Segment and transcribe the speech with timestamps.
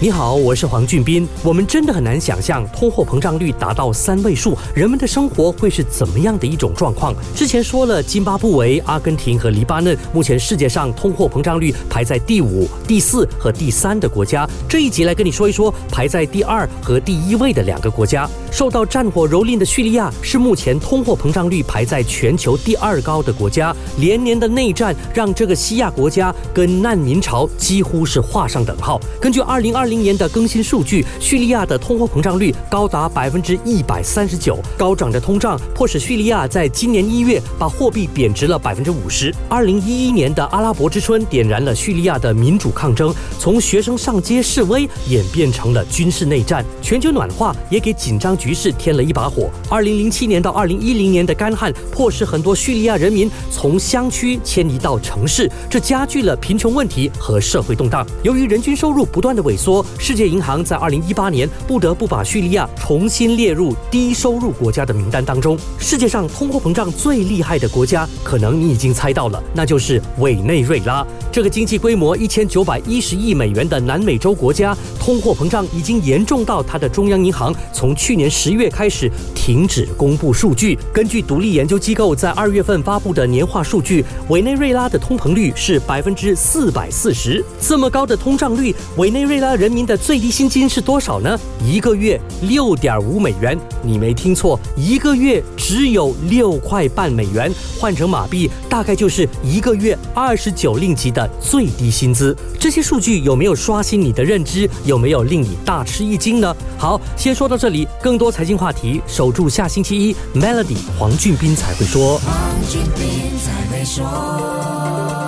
[0.00, 1.26] 你好，我是黄俊斌。
[1.42, 7.12] 我们真的很难想象，通货膨胀率达到三位数，人们的生活会是怎么样的一种状况？
[7.34, 14.48] 之前说了，津巴布韦、阿根廷和黎巴嫩，目前世界上通货膨胀率排在第五、第四和第三的国家。
[14.68, 18.30] 这一集来跟你说一说，排在第二和第一位的两个国家。
[18.52, 23.74] 受到战火蹂躏的叙利亚，是目前通货膨胀率排在全球第二高的国家。
[23.98, 29.00] 连年的内战让这个西亚国家跟难民潮几乎是画上等号。
[29.20, 39.34] 根据二零二零年的更新数据，叙利亚的通货膨胀率高达百分之一百三十九，高涨的通胀迫使叙利亚在今年一月把货币贬值了百分之五十。
[39.48, 46.64] 二零一一年的阿拉伯之春点燃了叙利亚的民主抗争，从学生上街示威演变成了军事内战。
[46.82, 49.50] 全球暖化也给紧张局势添了一把火。
[49.70, 58.06] 二零零七年到二零一零年的干旱迫使很多叙利亚人民从乡区迁移到城市，这加剧了贫穷问题和社会动荡。
[58.22, 65.58] 由于人均收入不断的萎缩，世界银行在二零一八年不得不把叙利亚重新列入低收入国家的名单当中。
[65.78, 71.06] 世界上通货膨胀最厉害的国家，可能你已经猜到了，那就是委内瑞拉。
[71.30, 80.78] 这个经济规模一千九百一十亿美元的南美洲国家，通货膨胀已经严重到它的中央银行从去年十月开始停止公布数据。
[80.92, 87.44] 根据独立研究机构在二月份发布的年化数据，委内瑞拉的通膨率是百分之四百四十。
[87.60, 91.38] 这么高的通胀率，委内瑞拉人人民的最低薪金是多少呢？
[91.62, 102.34] 一个月六点五美元，你没听错，一个月只有六块半美元，换成马币大概就是一个月二十九令吉的最低薪资。
[102.58, 104.66] 这些数据有没有刷新你的认知？
[104.86, 106.56] 有没有令你大吃一惊呢？
[106.78, 112.16] 好，先说到这里，更多财经话题，守住下星期一 Melody 黄俊斌才会说。
[112.20, 112.34] 黄
[112.70, 115.27] 俊斌才会说。